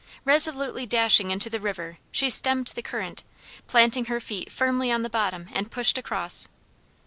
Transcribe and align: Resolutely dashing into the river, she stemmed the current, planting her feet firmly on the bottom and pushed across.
Resolutely 0.25 0.87
dashing 0.87 1.29
into 1.29 1.47
the 1.47 1.59
river, 1.59 1.99
she 2.11 2.27
stemmed 2.27 2.65
the 2.73 2.81
current, 2.81 3.21
planting 3.67 4.05
her 4.05 4.19
feet 4.19 4.51
firmly 4.51 4.91
on 4.91 5.03
the 5.03 5.11
bottom 5.11 5.47
and 5.53 5.69
pushed 5.69 5.95
across. 5.95 6.47